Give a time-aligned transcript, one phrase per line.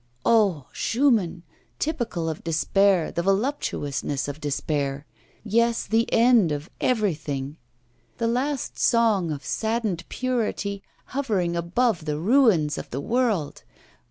[0.25, 0.65] 'Oh!
[0.71, 1.43] Schumann,
[1.77, 5.05] typical of despair, the voluptuousness of despair!
[5.43, 7.57] Yes, the end of everything,
[8.17, 10.81] the last song of saddened purity
[11.13, 13.63] hovering above the ruins of the world!